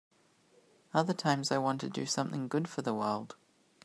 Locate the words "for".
2.67-2.81